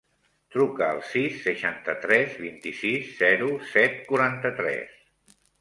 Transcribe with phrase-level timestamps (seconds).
[0.53, 5.01] Truca al sis, seixanta-tres, vint-i-sis, zero, set, quaranta-tres.